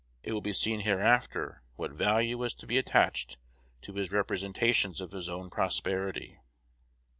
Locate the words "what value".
1.75-2.35